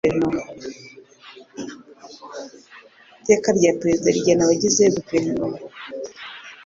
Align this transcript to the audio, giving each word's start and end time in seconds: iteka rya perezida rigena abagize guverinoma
iteka 3.19 3.47
rya 3.57 3.71
perezida 3.79 4.07
rigena 4.15 4.41
abagize 4.43 4.83
guverinoma 4.95 5.57